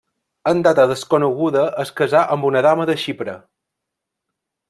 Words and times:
En 0.51 0.61
data 0.67 0.85
desconeguda 0.91 1.65
es 1.83 1.91
casà 2.01 2.23
amb 2.37 2.49
una 2.49 2.65
dama 2.69 2.89
de 2.93 2.97
Xipre. 3.05 3.39